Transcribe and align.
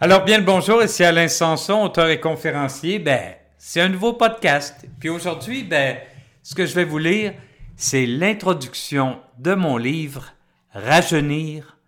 Alors 0.00 0.22
bien 0.22 0.38
le 0.38 0.44
bonjour, 0.44 0.80
ici 0.80 1.02
Alain 1.02 1.26
Sanson, 1.26 1.82
auteur 1.82 2.08
et 2.08 2.20
conférencier. 2.20 3.00
Ben, 3.00 3.34
c'est 3.58 3.80
un 3.80 3.88
nouveau 3.88 4.12
podcast. 4.12 4.86
Puis 5.00 5.08
aujourd'hui, 5.08 5.64
ben, 5.64 5.98
ce 6.44 6.54
que 6.54 6.66
je 6.66 6.74
vais 6.76 6.84
vous 6.84 6.98
lire, 6.98 7.34
c'est 7.74 8.06
l'introduction 8.06 9.20
de 9.38 9.54
mon 9.54 9.76
livre 9.76 10.26
Rajeunir 10.70 11.78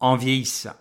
en 0.00 0.16
vieillissant. 0.16 0.76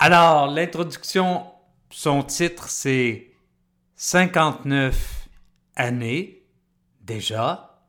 Alors, 0.00 0.48
l'introduction, 0.48 1.44
son 1.90 2.24
titre, 2.24 2.68
c'est 2.68 3.30
59 3.94 5.28
années 5.76 6.42
déjà. 7.00 7.80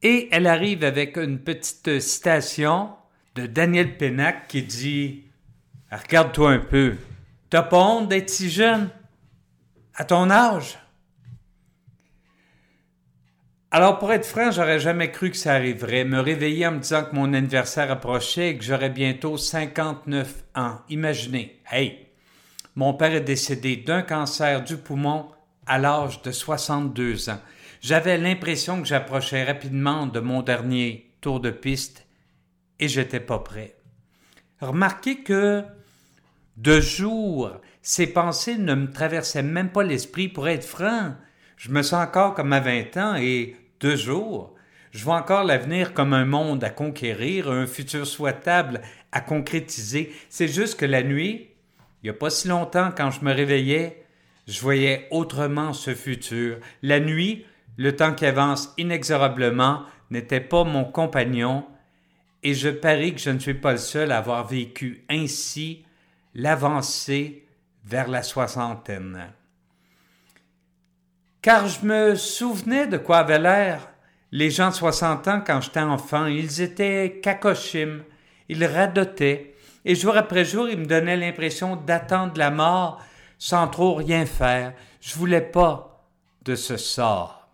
Et 0.00 0.30
elle 0.32 0.46
arrive 0.46 0.82
avec 0.82 1.18
une 1.18 1.38
petite 1.38 2.00
citation 2.00 2.88
de 3.34 3.44
Daniel 3.44 3.98
Pénac 3.98 4.48
qui 4.48 4.62
dit 4.62 5.27
Regarde-toi 5.90 6.50
un 6.50 6.58
peu. 6.58 6.96
T'as 7.50 7.62
pas 7.62 7.78
honte 7.78 8.08
d'être 8.08 8.28
si 8.28 8.50
jeune? 8.50 8.90
À 9.94 10.04
ton 10.04 10.30
âge? 10.30 10.78
Alors, 13.70 13.98
pour 13.98 14.12
être 14.12 14.26
franc, 14.26 14.50
j'aurais 14.50 14.80
jamais 14.80 15.10
cru 15.10 15.30
que 15.30 15.36
ça 15.36 15.54
arriverait. 15.54 16.04
Me 16.04 16.20
réveiller 16.20 16.66
en 16.66 16.72
me 16.72 16.78
disant 16.78 17.04
que 17.04 17.14
mon 17.14 17.34
anniversaire 17.34 17.90
approchait 17.90 18.50
et 18.50 18.58
que 18.58 18.64
j'aurais 18.64 18.90
bientôt 18.90 19.36
59 19.36 20.44
ans. 20.54 20.78
Imaginez. 20.88 21.60
Hey! 21.70 22.06
Mon 22.76 22.94
père 22.94 23.14
est 23.14 23.20
décédé 23.22 23.76
d'un 23.76 24.02
cancer 24.02 24.62
du 24.62 24.76
poumon 24.76 25.30
à 25.66 25.78
l'âge 25.78 26.22
de 26.22 26.32
62 26.32 27.28
ans. 27.28 27.40
J'avais 27.80 28.16
l'impression 28.18 28.80
que 28.80 28.88
j'approchais 28.88 29.44
rapidement 29.44 30.06
de 30.06 30.20
mon 30.20 30.42
dernier 30.42 31.12
tour 31.20 31.40
de 31.40 31.50
piste 31.50 32.06
et 32.78 32.88
j'étais 32.88 33.20
pas 33.20 33.40
prêt. 33.40 33.76
Remarquez 34.60 35.22
que 35.22 35.64
de 36.58 36.80
jour, 36.80 37.52
ces 37.82 38.08
pensées 38.08 38.58
ne 38.58 38.74
me 38.74 38.90
traversaient 38.90 39.44
même 39.44 39.70
pas 39.70 39.84
l'esprit 39.84 40.26
pour 40.28 40.48
être 40.48 40.64
franc. 40.64 41.14
Je 41.56 41.70
me 41.70 41.82
sens 41.82 42.04
encore 42.04 42.34
comme 42.34 42.52
à 42.52 42.58
20 42.58 42.96
ans 42.96 43.14
et 43.14 43.54
de 43.78 43.94
jour, 43.94 44.56
je 44.90 45.04
vois 45.04 45.16
encore 45.16 45.44
l'avenir 45.44 45.94
comme 45.94 46.12
un 46.12 46.24
monde 46.24 46.64
à 46.64 46.70
conquérir, 46.70 47.48
un 47.48 47.66
futur 47.68 48.08
souhaitable 48.08 48.80
à 49.12 49.20
concrétiser. 49.20 50.12
C'est 50.30 50.48
juste 50.48 50.80
que 50.80 50.84
la 50.84 51.04
nuit, 51.04 51.48
il 52.02 52.06
n'y 52.06 52.10
a 52.10 52.14
pas 52.14 52.30
si 52.30 52.48
longtemps, 52.48 52.90
quand 52.96 53.12
je 53.12 53.24
me 53.24 53.32
réveillais, 53.32 54.04
je 54.48 54.60
voyais 54.60 55.06
autrement 55.12 55.72
ce 55.72 55.94
futur. 55.94 56.58
La 56.82 56.98
nuit, 56.98 57.46
le 57.76 57.94
temps 57.94 58.14
qui 58.14 58.26
avance 58.26 58.74
inexorablement, 58.78 59.84
n'était 60.10 60.40
pas 60.40 60.64
mon 60.64 60.84
compagnon, 60.84 61.64
et 62.42 62.54
je 62.54 62.68
parie 62.68 63.14
que 63.14 63.20
je 63.20 63.30
ne 63.30 63.38
suis 63.38 63.54
pas 63.54 63.72
le 63.72 63.78
seul 63.78 64.10
à 64.10 64.18
avoir 64.18 64.44
vécu 64.44 65.04
ainsi 65.08 65.84
l'avancée 66.38 67.44
vers 67.84 68.08
la 68.08 68.22
soixantaine. 68.22 69.32
Car 71.42 71.66
je 71.66 71.84
me 71.84 72.14
souvenais 72.14 72.86
de 72.86 72.96
quoi 72.96 73.18
avaient 73.18 73.40
l'air 73.40 73.88
les 74.30 74.50
gens 74.50 74.70
de 74.70 74.74
60 74.74 75.28
ans 75.28 75.42
quand 75.44 75.60
j'étais 75.60 75.80
enfant. 75.80 76.26
Ils 76.26 76.60
étaient 76.60 77.20
cacochimes, 77.22 78.04
ils 78.48 78.64
radotaient, 78.64 79.54
et 79.84 79.94
jour 79.94 80.16
après 80.16 80.44
jour, 80.44 80.68
ils 80.68 80.78
me 80.78 80.86
donnaient 80.86 81.16
l'impression 81.16 81.74
d'attendre 81.74 82.34
la 82.36 82.50
mort 82.50 83.02
sans 83.38 83.66
trop 83.66 83.94
rien 83.94 84.24
faire. 84.24 84.74
Je 85.00 85.14
voulais 85.14 85.40
pas 85.40 86.04
de 86.44 86.54
ce 86.54 86.76
sort. 86.76 87.47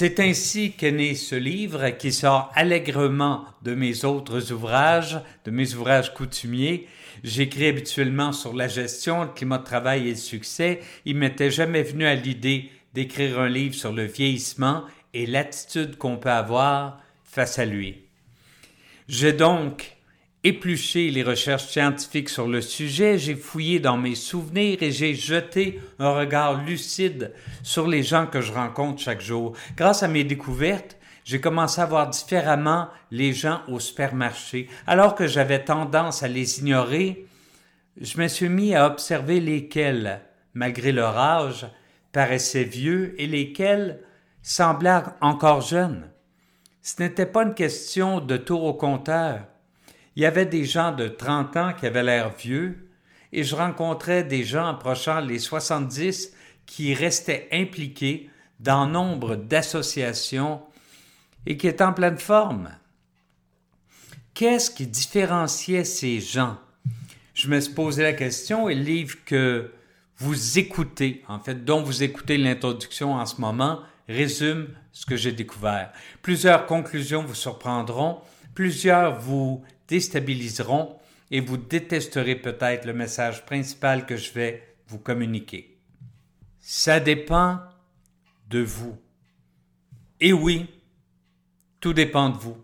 C'est 0.00 0.20
ainsi 0.20 0.70
qu'est 0.70 0.92
né 0.92 1.16
ce 1.16 1.34
livre 1.34 1.90
qui 1.90 2.12
sort 2.12 2.52
allègrement 2.54 3.44
de 3.62 3.74
mes 3.74 4.04
autres 4.04 4.52
ouvrages, 4.52 5.20
de 5.44 5.50
mes 5.50 5.74
ouvrages 5.74 6.14
coutumiers. 6.14 6.86
J'écris 7.24 7.66
habituellement 7.66 8.30
sur 8.30 8.54
la 8.54 8.68
gestion, 8.68 9.22
le 9.22 9.30
climat 9.30 9.58
de 9.58 9.64
travail 9.64 10.06
et 10.06 10.10
le 10.10 10.16
succès. 10.16 10.78
Il 11.04 11.16
m'était 11.16 11.50
jamais 11.50 11.82
venu 11.82 12.06
à 12.06 12.14
l'idée 12.14 12.70
d'écrire 12.94 13.40
un 13.40 13.48
livre 13.48 13.74
sur 13.74 13.90
le 13.90 14.04
vieillissement 14.04 14.84
et 15.14 15.26
l'attitude 15.26 15.98
qu'on 15.98 16.16
peut 16.16 16.30
avoir 16.30 17.00
face 17.24 17.58
à 17.58 17.64
lui. 17.64 17.96
J'ai 19.08 19.32
donc 19.32 19.96
épluché 20.44 21.10
les 21.10 21.22
recherches 21.22 21.66
scientifiques 21.66 22.28
sur 22.28 22.46
le 22.46 22.60
sujet, 22.60 23.18
j'ai 23.18 23.34
fouillé 23.34 23.80
dans 23.80 23.96
mes 23.96 24.14
souvenirs 24.14 24.78
et 24.82 24.92
j'ai 24.92 25.14
jeté 25.14 25.80
un 25.98 26.10
regard 26.10 26.64
lucide 26.64 27.32
sur 27.62 27.88
les 27.88 28.02
gens 28.02 28.26
que 28.26 28.40
je 28.40 28.52
rencontre 28.52 29.02
chaque 29.02 29.20
jour. 29.20 29.54
Grâce 29.76 30.02
à 30.02 30.08
mes 30.08 30.24
découvertes, 30.24 30.96
j'ai 31.24 31.40
commencé 31.40 31.80
à 31.80 31.86
voir 31.86 32.08
différemment 32.08 32.88
les 33.10 33.32
gens 33.32 33.60
au 33.68 33.80
supermarché. 33.80 34.68
Alors 34.86 35.14
que 35.14 35.26
j'avais 35.26 35.64
tendance 35.64 36.22
à 36.22 36.28
les 36.28 36.60
ignorer, 36.60 37.26
je 38.00 38.18
me 38.20 38.28
suis 38.28 38.48
mis 38.48 38.74
à 38.74 38.86
observer 38.86 39.40
lesquels, 39.40 40.20
malgré 40.54 40.92
leur 40.92 41.18
âge, 41.18 41.66
paraissaient 42.12 42.64
vieux 42.64 43.14
et 43.20 43.26
lesquels 43.26 44.00
semblaient 44.40 45.02
encore 45.20 45.60
jeunes. 45.60 46.08
Ce 46.80 47.02
n'était 47.02 47.26
pas 47.26 47.42
une 47.42 47.54
question 47.54 48.20
de 48.20 48.36
tour 48.36 48.64
au 48.64 48.72
compteur 48.72 49.40
il 50.18 50.22
y 50.22 50.26
avait 50.26 50.46
des 50.46 50.64
gens 50.64 50.90
de 50.90 51.06
30 51.06 51.56
ans 51.56 51.72
qui 51.72 51.86
avaient 51.86 52.02
l'air 52.02 52.34
vieux, 52.36 52.90
et 53.30 53.44
je 53.44 53.54
rencontrais 53.54 54.24
des 54.24 54.42
gens 54.42 54.66
approchant 54.66 55.20
les 55.20 55.38
70 55.38 56.32
qui 56.66 56.92
restaient 56.92 57.46
impliqués 57.52 58.28
dans 58.58 58.88
nombre 58.88 59.36
d'associations 59.36 60.60
et 61.46 61.56
qui 61.56 61.68
étaient 61.68 61.84
en 61.84 61.92
pleine 61.92 62.18
forme. 62.18 62.68
Qu'est-ce 64.34 64.72
qui 64.72 64.88
différenciait 64.88 65.84
ces 65.84 66.18
gens? 66.18 66.58
Je 67.32 67.46
me 67.46 67.60
suis 67.60 67.74
posé 67.74 68.02
la 68.02 68.12
question 68.12 68.68
et 68.68 68.74
le 68.74 68.82
livre 68.82 69.18
que 69.24 69.70
vous 70.16 70.58
écoutez, 70.58 71.22
en 71.28 71.38
fait, 71.38 71.64
dont 71.64 71.80
vous 71.80 72.02
écoutez 72.02 72.38
l'introduction 72.38 73.14
en 73.14 73.24
ce 73.24 73.40
moment, 73.40 73.82
résume 74.08 74.66
ce 74.90 75.06
que 75.06 75.14
j'ai 75.14 75.30
découvert. 75.30 75.92
Plusieurs 76.22 76.66
conclusions 76.66 77.22
vous 77.22 77.36
surprendront, 77.36 78.18
plusieurs 78.56 79.20
vous 79.20 79.62
déstabiliseront 79.88 80.96
et 81.30 81.40
vous 81.40 81.56
détesterez 81.56 82.36
peut-être 82.36 82.84
le 82.84 82.92
message 82.92 83.44
principal 83.44 84.06
que 84.06 84.16
je 84.16 84.32
vais 84.32 84.76
vous 84.86 84.98
communiquer. 84.98 85.78
Ça 86.60 87.00
dépend 87.00 87.60
de 88.48 88.60
vous. 88.60 88.96
Et 90.20 90.32
oui, 90.32 90.66
tout 91.80 91.92
dépend 91.92 92.30
de 92.30 92.38
vous. 92.38 92.56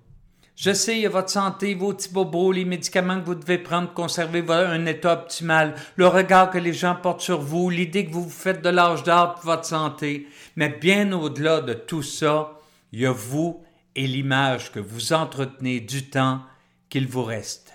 Je 0.56 0.72
sais, 0.72 0.96
il 0.96 1.02
y 1.02 1.06
a 1.06 1.10
votre 1.10 1.30
santé, 1.30 1.74
vos 1.74 1.92
petits 1.92 2.12
bobos, 2.12 2.52
les 2.52 2.64
médicaments 2.64 3.20
que 3.20 3.26
vous 3.26 3.34
devez 3.34 3.58
prendre 3.58 3.88
pour 3.88 3.94
conserver 3.94 4.44
un 4.48 4.86
état 4.86 5.14
optimal, 5.14 5.74
le 5.96 6.06
regard 6.06 6.50
que 6.50 6.58
les 6.58 6.72
gens 6.72 6.94
portent 6.94 7.22
sur 7.22 7.40
vous, 7.40 7.70
l'idée 7.70 8.06
que 8.06 8.12
vous 8.12 8.22
vous 8.22 8.30
faites 8.30 8.62
de 8.62 8.68
l'âge 8.68 9.02
d'art 9.02 9.34
pour 9.34 9.46
votre 9.46 9.64
santé. 9.64 10.28
Mais 10.54 10.68
bien 10.68 11.10
au-delà 11.12 11.60
de 11.60 11.74
tout 11.74 12.04
ça, 12.04 12.60
il 12.92 13.00
y 13.00 13.06
a 13.06 13.10
vous 13.10 13.64
et 13.96 14.06
l'image 14.06 14.70
que 14.70 14.78
vous 14.78 15.12
entretenez 15.12 15.80
du 15.80 16.08
temps 16.08 16.40
qu'il 16.94 17.08
vous 17.08 17.24
reste. 17.24 17.72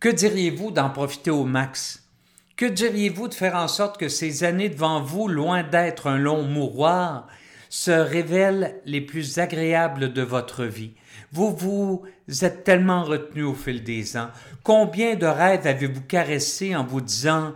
Que 0.00 0.08
diriez-vous 0.08 0.70
d'en 0.70 0.88
profiter 0.88 1.30
au 1.30 1.44
max? 1.44 2.08
Que 2.56 2.64
diriez-vous 2.64 3.28
de 3.28 3.34
faire 3.34 3.54
en 3.54 3.68
sorte 3.68 3.98
que 3.98 4.08
ces 4.08 4.44
années 4.44 4.70
devant 4.70 5.02
vous, 5.02 5.28
loin 5.28 5.62
d'être 5.62 6.06
un 6.06 6.16
long 6.16 6.42
mouroir, 6.42 7.28
se 7.68 7.90
révèlent 7.90 8.80
les 8.86 9.02
plus 9.02 9.36
agréables 9.38 10.14
de 10.14 10.22
votre 10.22 10.64
vie? 10.64 10.94
Vous 11.32 11.54
vous 11.54 12.06
êtes 12.40 12.64
tellement 12.64 13.04
retenu 13.04 13.42
au 13.42 13.52
fil 13.52 13.84
des 13.84 14.16
ans. 14.16 14.30
Combien 14.62 15.16
de 15.16 15.26
rêves 15.26 15.66
avez-vous 15.66 16.00
caressé 16.00 16.74
en 16.74 16.86
vous 16.86 17.02
disant 17.02 17.52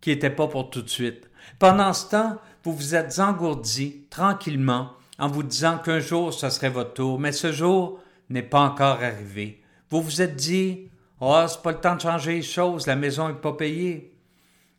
qui 0.00 0.08
n'étaient 0.08 0.30
pas 0.30 0.48
pour 0.48 0.70
tout 0.70 0.80
de 0.80 0.88
suite? 0.88 1.28
Pendant 1.58 1.92
ce 1.92 2.08
temps, 2.08 2.38
vous 2.64 2.72
vous 2.72 2.94
êtes 2.94 3.18
engourdi 3.18 4.06
tranquillement 4.08 4.92
en 5.18 5.28
vous 5.28 5.42
disant 5.42 5.76
qu'un 5.76 6.00
jour 6.00 6.32
ce 6.32 6.48
serait 6.48 6.70
votre 6.70 6.94
tour, 6.94 7.20
mais 7.20 7.32
ce 7.32 7.52
jour 7.52 8.00
n'est 8.30 8.42
pas 8.42 8.62
encore 8.62 9.02
arrivé. 9.02 9.59
Vous 9.90 10.02
vous 10.02 10.22
êtes 10.22 10.36
dit 10.36 10.88
Oh, 11.20 11.44
c'est 11.48 11.62
pas 11.62 11.72
le 11.72 11.80
temps 11.80 11.96
de 11.96 12.00
changer 12.00 12.34
les 12.34 12.42
choses, 12.42 12.86
la 12.86 12.96
maison 12.96 13.28
n'est 13.28 13.34
pas 13.34 13.52
payée. 13.52 14.14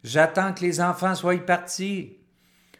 J'attends 0.04 0.54
que 0.54 0.62
les 0.62 0.81
enfants 0.81 1.13
soient 1.13 1.38
partis. 1.38 2.18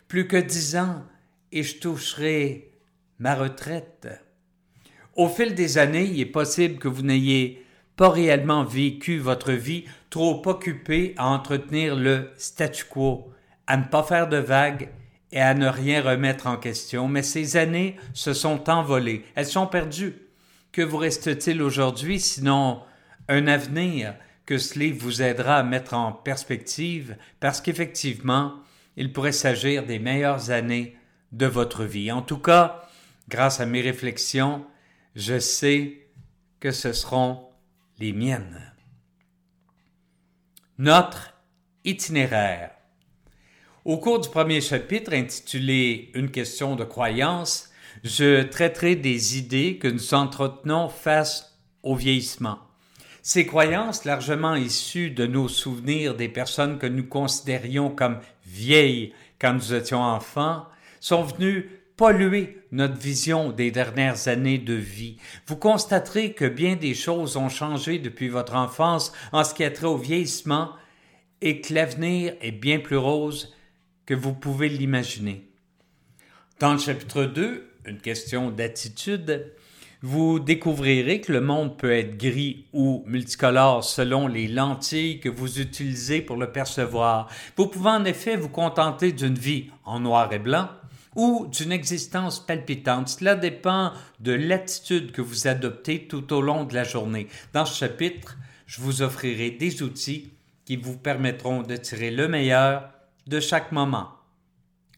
Plus 0.08 0.28
que 0.28 0.38
dix 0.38 0.76
ans, 0.76 1.04
et 1.52 1.64
je 1.64 1.78
toucherai 1.78 2.72
ma 3.20 3.36
retraite. 3.36 4.08
Au 5.16 5.28
fil 5.28 5.54
des 5.54 5.78
années, 5.78 6.06
il 6.06 6.20
est 6.22 6.26
possible 6.26 6.80
que 6.80 6.88
vous 6.88 7.04
n'ayez 7.04 7.66
pas 7.98 8.10
réellement 8.10 8.64
vécu 8.64 9.20
votre 9.20 9.52
vie, 9.52 9.86
trop 10.10 10.42
occupé 10.46 11.14
à 11.18 11.28
entretenir 11.28 11.96
le 11.96 12.32
statu 12.38 12.86
quo, 12.86 13.32
à 13.68 13.78
ne 13.78 13.84
pas 13.84 14.04
faire 14.04 14.28
de 14.28 14.38
vagues 14.38 14.90
et 15.32 15.42
à 15.42 15.54
ne 15.54 15.68
rien 15.68 16.02
remettre 16.02 16.48
en 16.48 16.58
question, 16.58 17.08
mais 17.08 17.24
ces 17.24 17.58
années 17.58 17.98
se 18.14 18.34
sont 18.34 18.70
envolées, 18.70 19.24
elles 19.36 19.46
sont 19.46 19.68
perdues. 19.68 20.16
Que 20.72 20.82
vous 20.82 20.98
reste-t-il 20.98 21.62
aujourd'hui 21.62 22.20
sinon 22.20 22.82
un 23.28 23.48
avenir 23.48 24.16
que 24.46 24.58
ce 24.58 24.80
livre 24.80 25.04
vous 25.04 25.22
aidera 25.22 25.58
à 25.58 25.64
mettre 25.64 25.94
en 25.94 26.14
perspective? 26.14 27.18
Parce 27.42 27.60
qu'effectivement, 27.60 28.56
il 28.96 29.12
pourrait 29.12 29.34
s'agir 29.34 29.86
des 29.86 30.00
meilleures 30.00 30.50
années 30.50 30.98
de 31.34 31.46
votre 31.46 31.84
vie. 31.84 32.12
En 32.12 32.22
tout 32.22 32.38
cas, 32.38 32.88
grâce 33.28 33.60
à 33.60 33.66
mes 33.66 33.82
réflexions, 33.82 34.66
je 35.16 35.40
sais 35.40 36.08
que 36.60 36.72
ce 36.72 36.94
seront 36.94 37.48
les 38.00 38.14
miennes. 38.14 38.68
notre 40.78 41.36
itinéraire. 41.84 42.72
Au 43.86 44.00
cours 44.00 44.20
du 44.20 44.30
premier 44.30 44.62
chapitre 44.62 45.14
intitulé 45.14 46.12
Une 46.16 46.32
question 46.32 46.76
de 46.76 46.84
croyance, 46.84 47.70
je 48.04 48.44
traiterai 48.44 48.96
des 48.96 49.38
idées 49.38 49.78
que 49.78 49.88
nous 49.88 50.14
entretenons 50.14 50.90
face 50.90 51.58
au 51.84 51.96
vieillissement. 51.96 52.60
Ces 53.24 53.46
croyances, 53.46 54.06
largement 54.06 54.56
issues 54.56 55.12
de 55.12 55.28
nos 55.28 55.48
souvenirs 55.48 56.16
des 56.16 56.30
personnes 56.30 56.80
que 56.80 56.88
nous 56.88 57.06
considérions 57.06 57.90
comme 57.90 58.20
vieilles 58.46 59.14
quand 59.40 59.54
nous 59.54 59.74
étions 59.74 60.02
enfants, 60.02 60.66
sont 61.00 61.24
venues 61.24 61.70
polluer 61.98 62.58
notre 62.72 62.98
vision 62.98 63.52
des 63.52 63.70
dernières 63.70 64.28
années 64.28 64.58
de 64.58 64.74
vie. 64.74 65.18
Vous 65.46 65.56
constaterez 65.56 66.34
que 66.34 66.46
bien 66.46 66.76
des 66.76 66.96
choses 66.96 67.38
ont 67.38 67.50
changé 67.50 68.00
depuis 68.00 68.28
votre 68.28 68.56
enfance 68.56 69.12
en 69.32 69.44
ce 69.44 69.54
qui 69.54 69.64
a 69.64 69.70
trait 69.70 69.86
au 69.86 69.98
vieillissement 69.98 70.72
et 71.42 71.62
que 71.62 71.74
l'avenir 71.74 72.34
est 72.42 72.52
bien 72.52 72.80
plus 72.80 72.98
rose 72.98 73.56
que 74.08 74.16
vous 74.16 74.34
pouvez 74.34 74.68
l'imaginer. 74.68 75.48
Dans 76.60 76.74
le 76.74 76.80
chapitre 76.80 77.26
2, 77.26 77.71
une 77.86 78.00
question 78.00 78.50
d'attitude, 78.50 79.52
vous 80.04 80.40
découvrirez 80.40 81.22
que 81.22 81.32
le 81.32 81.42
monde 81.42 81.78
peut 81.78 81.92
être 81.92 82.18
gris 82.18 82.66
ou 82.74 83.04
multicolore 83.06 83.84
selon 83.84 84.28
les 84.28 84.48
lentilles 84.48 85.20
que 85.20 85.30
vous 85.30 85.60
utilisez 85.60 86.22
pour 86.22 86.38
le 86.38 86.52
percevoir. 86.52 87.30
Vous 87.56 87.68
pouvez 87.68 87.92
en 87.92 88.06
effet 88.06 88.36
vous 88.36 88.50
contenter 88.50 89.12
d'une 89.12 89.38
vie 89.38 89.70
en 89.86 90.00
noir 90.00 90.34
et 90.34 90.40
blanc 90.40 90.70
ou 91.16 91.48
d'une 91.52 91.72
existence 91.72 92.40
palpitante. 92.44 93.10
Cela 93.10 93.36
dépend 93.36 93.92
de 94.20 94.32
l'attitude 94.32 95.12
que 95.12 95.22
vous 95.22 95.48
adoptez 95.48 96.08
tout 96.08 96.34
au 96.34 96.42
long 96.42 96.64
de 96.64 96.74
la 96.74 96.84
journée. 96.84 97.28
Dans 97.54 97.66
ce 97.66 97.78
chapitre, 97.78 98.38
je 98.66 98.82
vous 98.82 99.04
offrirai 99.04 99.52
des 99.52 99.84
outils 99.84 100.32
qui 100.66 100.78
vous 100.78 100.98
permettront 100.98 101.62
de 101.62 101.76
tirer 101.76 102.10
le 102.10 102.28
meilleur 102.28 102.90
de 103.28 103.40
chaque 103.40 103.72
moment. 103.72 104.21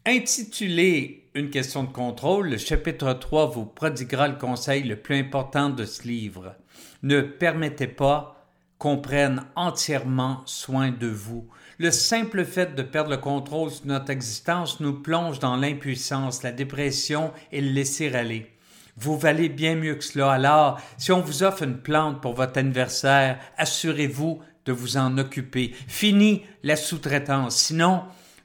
Intitulé 0.06 1.30
Une 1.34 1.50
question 1.50 1.86
de 1.86 1.92
contrôle, 1.94 2.50
le 2.50 2.58
chapitre 2.58 3.14
3 3.14 3.46
vous 3.52 3.66
prodiguera 3.66 4.28
le 4.28 4.36
conseil 4.36 4.84
le 4.84 4.98
plus 4.98 5.18
important 5.18 5.70
de 5.70 5.86
ce 5.86 6.06
livre. 6.06 6.56
Ne 7.04 7.22
permettez 7.22 7.88
pas 7.88 8.50
qu'on 8.78 8.98
prenne 8.98 9.46
entièrement 9.56 10.42
soin 10.46 10.92
de 10.92 11.08
vous. 11.08 11.48
Le 11.78 11.90
simple 11.90 12.44
fait 12.44 12.76
de 12.76 12.84
perdre 12.84 13.12
le 13.12 13.18
contrôle 13.18 13.72
sur 13.72 13.86
notre 13.86 14.10
existence 14.10 14.82
nous 14.82 14.92
plonge 14.92 15.40
dans 15.40 15.56
l'impuissance, 15.56 16.44
la 16.44 16.52
dépression 16.52 17.32
et 17.54 17.62
le 17.62 17.72
laisser 17.72 18.14
aller. 18.14 18.52
Vous 18.98 19.18
valez 19.18 19.48
bien 19.48 19.76
mieux 19.76 19.96
que 19.96 20.04
cela. 20.04 20.34
Alors, 20.34 20.82
si 20.98 21.14
on 21.14 21.22
vous 21.22 21.44
offre 21.44 21.64
une 21.64 21.78
plante 21.78 22.20
pour 22.20 22.34
votre 22.34 22.60
anniversaire, 22.60 23.40
assurez-vous 23.58 24.42
de 24.66 24.74
vous 24.74 24.98
en 24.98 25.18
occuper. 25.18 25.74
Fini 25.88 26.44
la 26.62 26.76
sous-traitance. 26.76 27.56
Sinon, 27.56 28.04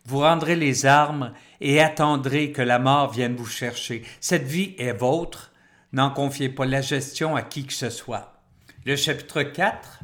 vous 0.08 0.20
rendrez 0.20 0.56
les 0.56 0.86
armes 0.86 1.32
et 1.60 1.82
attendrez 1.82 2.50
que 2.50 2.62
la 2.62 2.78
mort 2.78 3.12
vienne 3.12 3.36
vous 3.36 3.46
chercher. 3.46 4.02
Cette 4.20 4.46
vie 4.46 4.74
est 4.78 4.94
vôtre. 4.94 5.52
N'en 5.92 6.08
confiez 6.08 6.48
pas 6.48 6.64
la 6.64 6.80
gestion 6.80 7.36
à 7.36 7.42
qui 7.42 7.66
que 7.66 7.74
ce 7.74 7.90
soit. 7.90 8.40
Le 8.86 8.96
chapitre 8.96 9.42
4, 9.42 10.00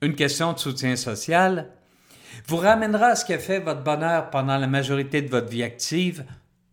une 0.00 0.14
question 0.14 0.54
de 0.54 0.58
soutien 0.58 0.96
social, 0.96 1.70
vous 2.46 2.56
ramènera 2.56 3.08
à 3.08 3.14
ce 3.14 3.26
qui 3.26 3.34
a 3.34 3.38
fait 3.38 3.60
votre 3.60 3.82
bonheur 3.82 4.30
pendant 4.30 4.56
la 4.56 4.66
majorité 4.66 5.20
de 5.20 5.28
votre 5.28 5.48
vie 5.48 5.64
active, 5.64 6.24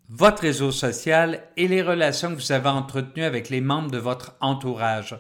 votre 0.10 0.44
réseau 0.44 0.72
social 0.72 1.44
et 1.58 1.68
les 1.68 1.82
relations 1.82 2.30
que 2.30 2.42
vous 2.42 2.52
avez 2.54 2.70
entretenues 2.70 3.26
avec 3.26 3.50
les 3.50 3.60
membres 3.60 3.92
de 3.92 3.98
votre 3.98 4.38
entourage. 4.40 5.18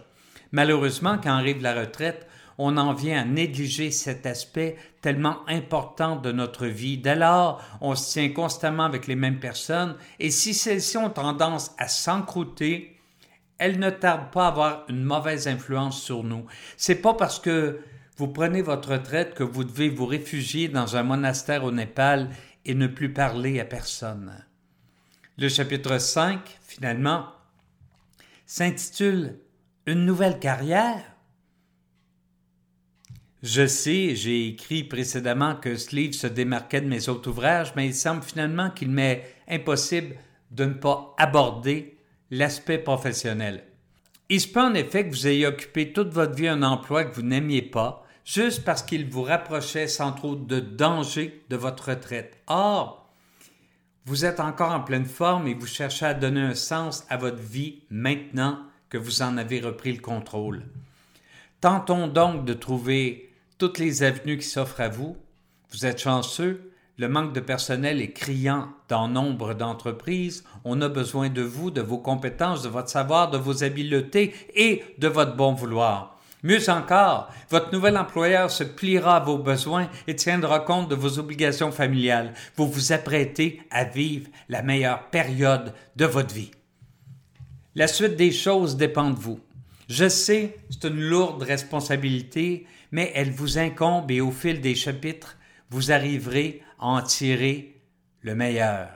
Malheureusement, 0.53 1.17
quand 1.21 1.31
arrive 1.31 1.61
la 1.61 1.73
retraite, 1.73 2.25
on 2.57 2.77
en 2.77 2.93
vient 2.93 3.21
à 3.21 3.25
négliger 3.25 3.91
cet 3.91 4.25
aspect 4.25 4.77
tellement 5.01 5.47
important 5.47 6.15
de 6.15 6.31
notre 6.31 6.65
vie. 6.65 6.97
Dès 6.97 7.15
lors, 7.15 7.63
on 7.81 7.95
se 7.95 8.13
tient 8.13 8.29
constamment 8.29 8.83
avec 8.83 9.07
les 9.07 9.15
mêmes 9.15 9.39
personnes 9.39 9.95
et 10.19 10.31
si 10.31 10.53
celles-ci 10.53 10.97
ont 10.97 11.09
tendance 11.09 11.71
à 11.77 11.87
s'encrouter, 11.87 12.97
elles 13.59 13.79
ne 13.79 13.89
tardent 13.89 14.31
pas 14.31 14.45
à 14.45 14.49
avoir 14.49 14.85
une 14.89 15.03
mauvaise 15.03 15.47
influence 15.47 16.01
sur 16.01 16.23
nous. 16.23 16.45
C'est 16.77 17.01
pas 17.01 17.13
parce 17.13 17.39
que 17.39 17.79
vous 18.17 18.27
prenez 18.27 18.61
votre 18.61 18.93
retraite 18.93 19.35
que 19.35 19.43
vous 19.43 19.63
devez 19.63 19.89
vous 19.89 20.07
réfugier 20.07 20.67
dans 20.67 20.95
un 20.95 21.03
monastère 21.03 21.63
au 21.63 21.71
Népal 21.71 22.29
et 22.65 22.73
ne 22.73 22.87
plus 22.87 23.13
parler 23.13 23.59
à 23.59 23.65
personne. 23.65 24.43
Le 25.37 25.49
chapitre 25.49 25.99
5, 25.99 26.39
finalement, 26.61 27.27
s'intitule 28.47 29.39
Une 29.85 30.05
nouvelle 30.05 30.39
carrière 30.39 31.16
je 33.43 33.67
sais, 33.67 34.15
j'ai 34.15 34.47
écrit 34.47 34.83
précédemment 34.83 35.55
que 35.55 35.75
ce 35.75 35.95
livre 35.95 36.15
se 36.15 36.27
démarquait 36.27 36.81
de 36.81 36.87
mes 36.87 37.07
autres 37.07 37.29
ouvrages, 37.29 37.73
mais 37.75 37.87
il 37.87 37.93
semble 37.93 38.23
finalement 38.23 38.71
qu'il 38.71 38.89
m'est 38.89 39.23
impossible 39.47 40.15
de 40.51 40.65
ne 40.65 40.73
pas 40.73 41.13
aborder 41.17 41.97
l'aspect 42.31 42.79
professionnel. 42.79 43.63
Il 44.29 44.41
se 44.41 44.47
peut 44.47 44.61
en 44.61 44.73
effet 44.73 45.05
que 45.05 45.11
vous 45.11 45.27
ayez 45.27 45.45
occupé 45.45 45.93
toute 45.93 46.09
votre 46.09 46.35
vie 46.35 46.47
un 46.47 46.63
emploi 46.63 47.05
que 47.05 47.15
vous 47.15 47.21
n'aimiez 47.21 47.61
pas, 47.61 48.05
juste 48.25 48.65
parce 48.65 48.81
qu'il 48.81 49.07
vous 49.07 49.23
rapprochait 49.23 49.87
sans 49.87 50.11
trop 50.11 50.35
de 50.35 50.59
danger 50.59 51.43
de 51.49 51.55
votre 51.55 51.89
retraite. 51.89 52.37
Or, 52.47 53.07
vous 54.05 54.25
êtes 54.25 54.39
encore 54.39 54.71
en 54.71 54.81
pleine 54.81 55.05
forme 55.05 55.47
et 55.47 55.53
vous 55.53 55.67
cherchez 55.67 56.05
à 56.05 56.13
donner 56.13 56.41
un 56.41 56.55
sens 56.55 57.05
à 57.09 57.17
votre 57.17 57.41
vie 57.41 57.83
maintenant 57.89 58.59
que 58.89 58.97
vous 58.97 59.21
en 59.21 59.37
avez 59.37 59.59
repris 59.59 59.93
le 59.93 60.01
contrôle. 60.01 60.63
Tentons 61.61 62.07
donc 62.07 62.45
de 62.45 62.53
trouver 62.53 63.26
toutes 63.57 63.79
les 63.79 64.03
avenues 64.03 64.37
qui 64.37 64.47
s'offrent 64.47 64.81
à 64.81 64.89
vous. 64.89 65.17
Vous 65.71 65.85
êtes 65.85 65.99
chanceux, 65.99 66.71
le 66.97 67.09
manque 67.09 67.33
de 67.33 67.39
personnel 67.39 68.01
est 68.01 68.11
criant 68.11 68.69
dans 68.89 69.07
nombre 69.07 69.53
d'entreprises. 69.53 70.43
On 70.63 70.81
a 70.81 70.89
besoin 70.89 71.29
de 71.29 71.41
vous, 71.43 71.69
de 71.69 71.81
vos 71.81 71.99
compétences, 71.99 72.63
de 72.63 72.69
votre 72.69 72.89
savoir, 72.89 73.29
de 73.29 73.37
vos 73.37 73.63
habiletés 73.63 74.33
et 74.55 74.83
de 74.97 75.07
votre 75.07 75.35
bon 75.35 75.53
vouloir. 75.53 76.19
Mieux 76.43 76.69
encore, 76.69 77.31
votre 77.49 77.71
nouvel 77.71 77.97
employeur 77.97 78.49
se 78.49 78.63
pliera 78.63 79.17
à 79.17 79.19
vos 79.19 79.37
besoins 79.37 79.89
et 80.07 80.15
tiendra 80.15 80.59
compte 80.59 80.89
de 80.89 80.95
vos 80.95 81.19
obligations 81.19 81.71
familiales. 81.71 82.33
Vous 82.55 82.67
vous 82.67 82.91
apprêtez 82.91 83.61
à 83.69 83.83
vivre 83.83 84.29
la 84.49 84.61
meilleure 84.61 85.09
période 85.09 85.73
de 85.95 86.05
votre 86.05 86.33
vie. 86.33 86.51
La 87.75 87.87
suite 87.87 88.15
des 88.15 88.31
choses 88.31 88.75
dépend 88.75 89.09
de 89.09 89.19
vous. 89.19 89.39
Je 89.89 90.09
sais, 90.09 90.57
c'est 90.69 90.87
une 90.87 90.99
lourde 90.99 91.43
responsabilité, 91.43 92.67
mais 92.91 93.11
elle 93.15 93.31
vous 93.31 93.57
incombe 93.57 94.11
et 94.11 94.19
au 94.19 94.31
fil 94.31 94.59
des 94.59 94.75
chapitres, 94.75 95.37
vous 95.69 95.91
arriverez 95.91 96.61
à 96.79 96.87
en 96.87 97.01
tirer 97.01 97.81
le 98.21 98.35
meilleur. 98.35 98.89